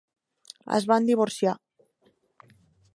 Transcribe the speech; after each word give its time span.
Es 0.77 0.87
van 0.93 1.09
divorciar. 1.11 1.55